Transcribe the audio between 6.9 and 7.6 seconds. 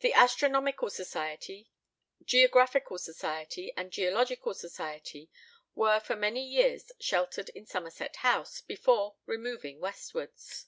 sheltered